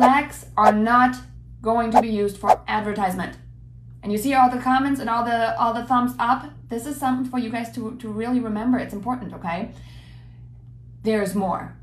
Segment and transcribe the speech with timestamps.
[0.00, 1.14] flags are not
[1.60, 3.36] going to be used for advertisement.
[4.02, 6.50] And you see all the comments and all the all the thumbs up.
[6.70, 8.78] This is something for you guys to, to really remember.
[8.78, 9.72] It's important, okay?
[11.02, 11.76] There's more.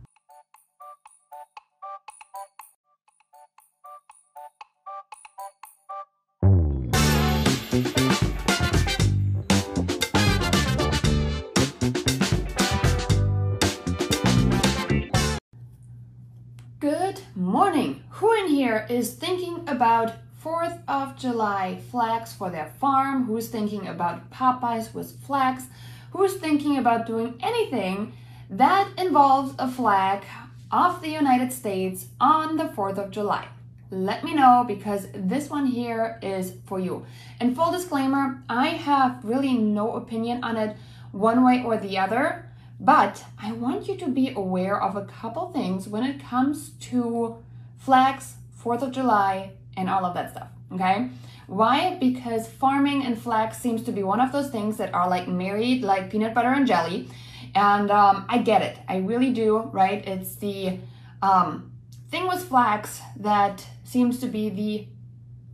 [18.97, 20.13] Is thinking about
[20.43, 23.25] 4th of July flags for their farm?
[23.25, 25.67] Who's thinking about pop-bys with flags?
[26.13, 28.13] Who's thinking about doing anything
[28.49, 30.23] that involves a flag
[30.71, 33.47] of the United States on the 4th of July?
[33.91, 37.05] Let me know because this one here is for you.
[37.39, 40.75] And full disclaimer, I have really no opinion on it
[41.11, 42.49] one way or the other.
[42.79, 47.43] But I want you to be aware of a couple things when it comes to
[47.77, 50.49] flags, 4th of July, and all of that stuff.
[50.73, 51.09] Okay?
[51.47, 51.97] Why?
[51.99, 55.81] Because farming and flags seems to be one of those things that are like married
[55.83, 57.07] like peanut butter and jelly.
[57.55, 58.77] And um, I get it.
[58.87, 60.05] I really do, right?
[60.05, 60.79] It's the
[61.21, 61.71] um,
[62.11, 64.87] thing with flags that seems to be the,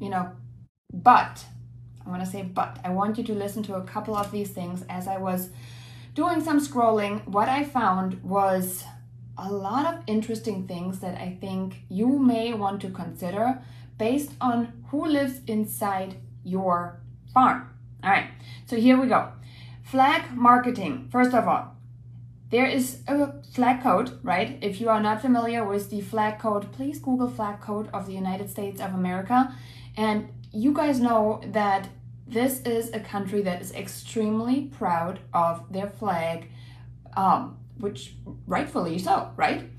[0.04, 0.32] you know,
[0.92, 1.46] but.
[2.06, 2.80] I want to say but.
[2.84, 5.52] I want you to listen to a couple of these things as I was
[6.16, 8.84] doing some scrolling, what I found was
[9.38, 13.62] a lot of interesting things that I think you may want to consider
[13.98, 17.02] based on who lives inside your
[17.34, 17.70] farm.
[18.04, 18.30] All right,
[18.66, 19.32] so here we go.
[19.82, 21.08] Flag marketing.
[21.12, 21.76] First of all,
[22.50, 24.60] there is a flag code, right?
[24.62, 28.14] If you are not familiar with the flag code, please Google flag code of the
[28.14, 29.56] United States of America.
[29.98, 31.90] And you guys know that
[32.28, 36.50] this is a country that is extremely proud of their flag,
[37.18, 38.16] um, which
[38.48, 39.70] rightfully so, right?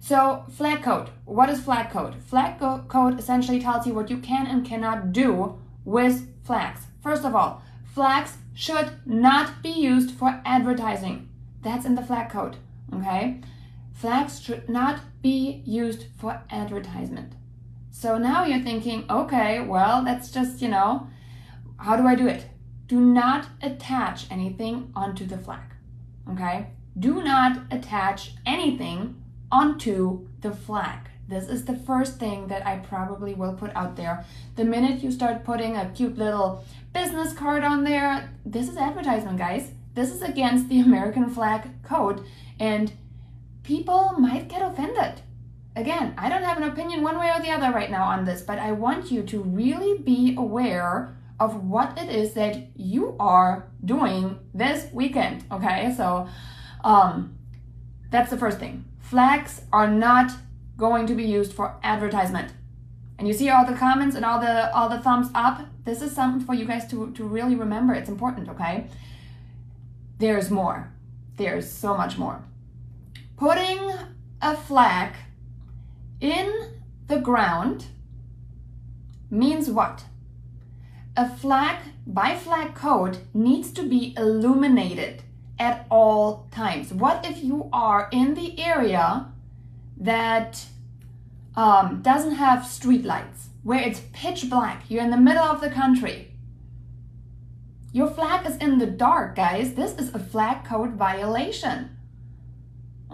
[0.00, 1.10] So, flag code.
[1.24, 2.16] What is flag code?
[2.16, 6.80] Flag code essentially tells you what you can and cannot do with flags.
[7.00, 11.28] First of all, flags should not be used for advertising.
[11.62, 12.56] That's in the flag code,
[12.92, 13.40] okay?
[13.92, 17.34] Flags should not be used for advertisement.
[17.92, 21.06] So now you're thinking, okay, well, that's just, you know,
[21.76, 22.46] how do I do it?
[22.88, 25.74] Do not attach anything onto the flag.
[26.28, 26.66] Okay?
[26.98, 31.08] Do not attach anything onto the flag.
[31.28, 34.24] This is the first thing that I probably will put out there.
[34.56, 39.38] The minute you start putting a cute little business card on there, this is advertisement,
[39.38, 39.72] guys.
[39.94, 42.24] This is against the American flag code,
[42.58, 42.92] and
[43.62, 45.22] people might get offended.
[45.74, 48.42] Again, I don't have an opinion one way or the other right now on this,
[48.42, 53.68] but I want you to really be aware of what it is that you are
[53.84, 55.44] doing this weekend.
[55.50, 56.28] Okay, so
[56.84, 57.36] um,
[58.10, 58.84] that's the first thing.
[58.98, 60.32] Flags are not
[60.76, 62.52] going to be used for advertisement.
[63.18, 65.66] And you see all the comments and all the all the thumbs up.
[65.84, 67.94] This is something for you guys to, to really remember.
[67.94, 68.88] It's important, okay?
[70.18, 70.92] There's more.
[71.36, 72.44] There's so much more.
[73.36, 73.92] Putting
[74.40, 75.14] a flag
[76.20, 76.52] in
[77.08, 77.86] the ground
[79.30, 80.04] means what?
[81.16, 81.76] A flag
[82.06, 85.22] by flag code needs to be illuminated
[85.62, 86.92] at all times.
[86.92, 89.32] What if you are in the area
[89.96, 90.66] that
[91.54, 95.70] um, doesn't have street lights, where it's pitch black, you're in the middle of the
[95.70, 96.32] country.
[97.92, 99.74] Your flag is in the dark, guys.
[99.74, 101.96] This is a flag code violation.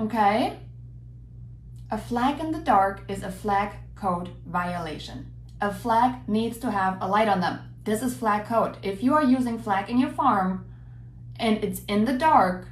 [0.01, 0.59] Okay?
[1.91, 5.33] A flag in the dark is a flag code violation.
[5.61, 7.59] A flag needs to have a light on them.
[7.85, 8.77] This is flag code.
[8.83, 10.65] If you are using flag in your farm
[11.39, 12.69] and it's in the dark,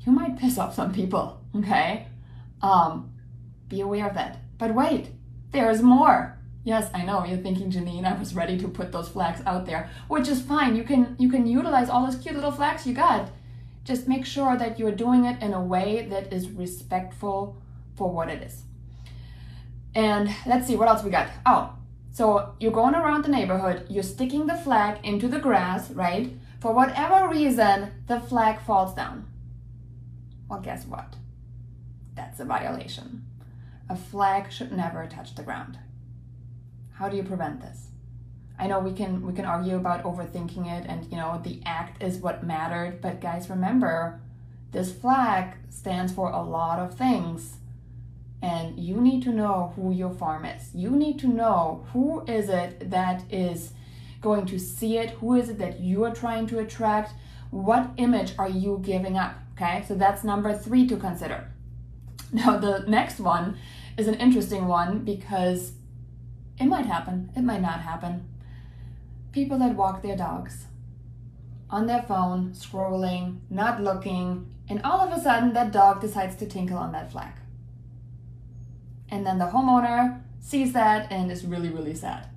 [0.00, 2.06] you might piss off some people, okay?
[2.62, 3.12] Um,
[3.68, 4.38] be aware of that.
[4.58, 5.10] But wait,
[5.52, 6.38] there's more.
[6.62, 9.88] Yes, I know you're thinking, Janine, I was ready to put those flags out there,
[10.08, 10.76] which is fine.
[10.76, 13.30] You can you can utilize all those cute little flags you got.
[13.84, 17.56] Just make sure that you're doing it in a way that is respectful
[17.96, 18.64] for what it is.
[19.94, 21.28] And let's see what else we got.
[21.46, 21.74] Oh,
[22.12, 26.30] so you're going around the neighborhood, you're sticking the flag into the grass, right?
[26.60, 29.26] For whatever reason, the flag falls down.
[30.48, 31.16] Well, guess what?
[32.14, 33.24] That's a violation.
[33.88, 35.78] A flag should never touch the ground.
[36.92, 37.88] How do you prevent this?
[38.58, 42.02] I know we can we can argue about overthinking it and you know the act
[42.02, 44.20] is what mattered, but guys remember
[44.72, 47.56] this flag stands for a lot of things
[48.42, 50.74] and you need to know who your farm is.
[50.74, 53.72] You need to know who is it that is
[54.20, 57.12] going to see it, who is it that you are trying to attract,
[57.50, 59.84] what image are you giving up, okay?
[59.88, 61.50] So that's number three to consider.
[62.32, 63.58] Now, the next one
[63.96, 65.72] is an interesting one because
[66.60, 68.28] it might happen, it might not happen.
[69.32, 70.66] People that walk their dogs
[71.70, 76.46] on their phone, scrolling, not looking, and all of a sudden that dog decides to
[76.46, 77.32] tinkle on that flag.
[79.08, 82.28] And then the homeowner sees that and is really, really sad.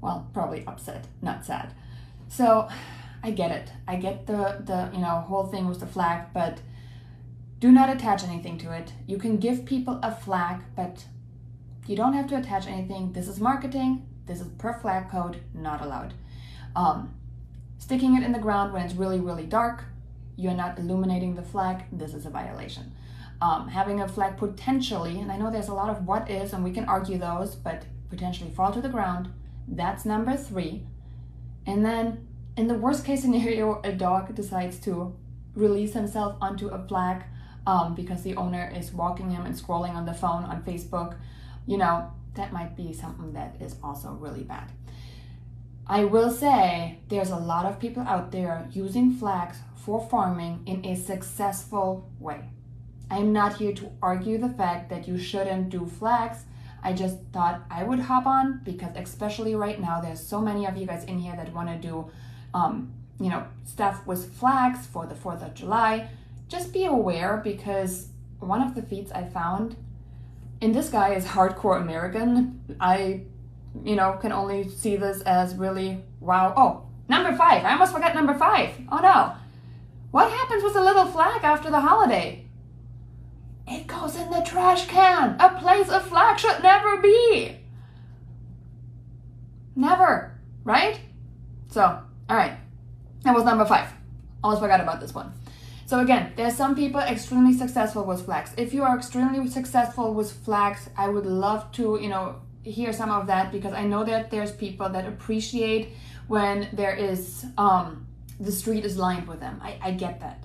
[0.00, 1.74] Well, probably upset, not sad.
[2.28, 2.68] So
[3.22, 3.72] I get it.
[3.86, 6.60] I get the, the you know whole thing with the flag, but
[7.58, 8.92] do not attach anything to it.
[9.06, 11.06] You can give people a flag, but
[11.86, 13.12] you don't have to attach anything.
[13.12, 14.06] This is marketing.
[14.26, 16.14] This is per flag code, not allowed.
[16.76, 17.14] Um,
[17.78, 19.84] sticking it in the ground when it's really, really dark,
[20.36, 21.84] you're not illuminating the flag.
[21.90, 22.92] This is a violation.
[23.40, 26.62] Um, having a flag potentially, and I know there's a lot of what is, and
[26.62, 29.30] we can argue those, but potentially fall to the ground.
[29.70, 30.86] That's number three.
[31.66, 32.26] And then,
[32.56, 35.14] in the worst case scenario, a dog decides to
[35.54, 37.24] release himself onto a flag
[37.66, 41.16] um, because the owner is walking him and scrolling on the phone on Facebook,
[41.66, 44.72] you know, that might be something that is also really bad.
[45.86, 50.84] I will say there's a lot of people out there using flags for farming in
[50.84, 52.50] a successful way.
[53.10, 56.44] I'm not here to argue the fact that you shouldn't do flags.
[56.82, 60.76] I just thought I would hop on because especially right now there's so many of
[60.76, 62.10] you guys in here that want to do
[62.54, 66.08] um, you know stuff with flags for the 4th of July
[66.48, 68.08] just be aware because
[68.40, 69.76] one of the feats I found,
[70.60, 72.60] and this guy is hardcore American.
[72.80, 73.22] I,
[73.84, 76.54] you know, can only see this as really wow.
[76.56, 77.64] Oh, number five.
[77.64, 78.70] I almost forgot number five.
[78.90, 79.34] Oh no.
[80.10, 82.46] What happens with the little flag after the holiday?
[83.70, 85.36] It goes in the trash can.
[85.40, 87.56] A place a flag should never be.
[89.76, 91.00] Never, right?
[91.70, 92.56] So, all right.
[93.24, 93.92] That was number five.
[94.42, 95.32] Almost forgot about this one.
[95.86, 98.52] So again, there's some people extremely successful with flags.
[98.56, 103.10] If you are extremely successful with flags, I would love to, you know, hear some
[103.10, 105.90] of that because I know that there's people that appreciate
[106.26, 108.06] when there is um,
[108.38, 109.60] the street is lined with them.
[109.62, 110.44] I, I get that.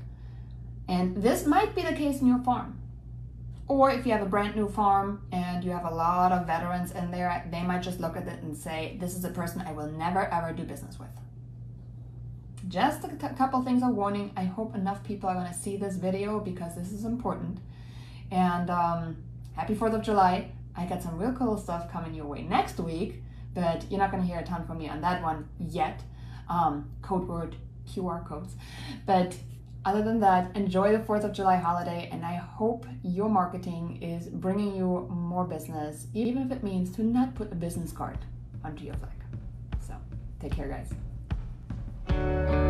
[0.87, 2.79] And this might be the case in your farm.
[3.67, 6.91] Or if you have a brand new farm and you have a lot of veterans
[6.91, 9.71] in there, they might just look at it and say, This is a person I
[9.71, 11.09] will never ever do business with.
[12.67, 14.31] Just a couple things of warning.
[14.35, 17.59] I hope enough people are going to see this video because this is important.
[18.31, 19.17] And um,
[19.53, 20.51] happy 4th of July.
[20.75, 23.21] I got some real cool stuff coming your way next week,
[23.53, 26.01] but you're not going to hear a ton from me on that one yet.
[26.49, 27.55] Um, code word
[27.87, 28.55] QR codes.
[29.05, 29.35] But
[29.85, 34.27] other than that, enjoy the 4th of July holiday, and I hope your marketing is
[34.27, 38.17] bringing you more business, even if it means to not put a business card
[38.63, 39.11] onto your flag.
[39.85, 39.95] So,
[40.39, 42.62] take care, guys.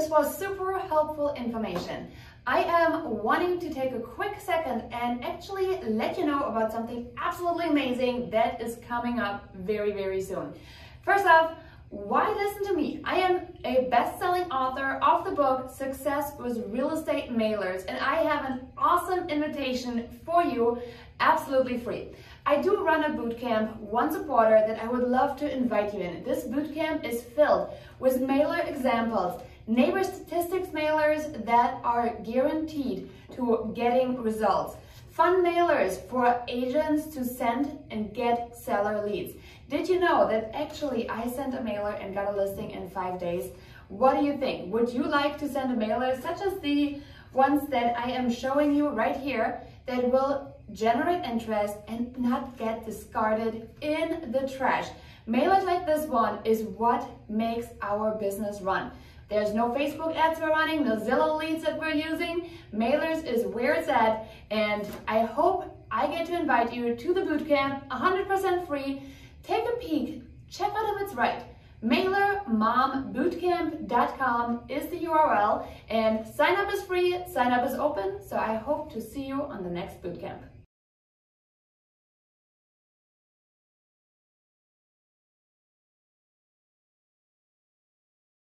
[0.00, 2.10] This was super helpful information.
[2.46, 7.06] I am wanting to take a quick second and actually let you know about something
[7.18, 10.54] absolutely amazing that is coming up very, very soon.
[11.02, 11.52] First off,
[11.90, 13.02] why listen to me?
[13.04, 18.22] I am a best-selling author of the book Success with Real Estate Mailers and I
[18.22, 20.80] have an awesome invitation for you
[21.18, 22.08] absolutely free.
[22.46, 25.92] I do run a boot camp once a quarter that I would love to invite
[25.92, 26.24] you in.
[26.24, 27.68] This boot camp is filled
[27.98, 34.76] with mailer examples, neighbor statistics mailers that are guaranteed to getting results,
[35.10, 39.34] fun mailers for agents to send and get seller leads.
[39.68, 43.20] Did you know that actually I sent a mailer and got a listing in five
[43.20, 43.52] days?
[43.88, 44.72] What do you think?
[44.72, 47.00] Would you like to send a mailer such as the
[47.32, 52.84] ones that I am showing you right here that will generate interest, and not get
[52.86, 54.88] discarded in the trash.
[55.28, 58.90] Mailers like this one is what makes our business run.
[59.30, 62.50] There's no Facebook ads we're running, no Zillow leads that we're using.
[62.74, 67.20] Mailers is where it's at, and I hope I get to invite you to the
[67.20, 69.00] bootcamp, 100% free.
[69.44, 71.44] Take a peek, check out if it's right.
[71.84, 78.56] MailerMomBootcamp.com is the URL, and sign up is free, sign up is open, so I
[78.56, 80.40] hope to see you on the next bootcamp.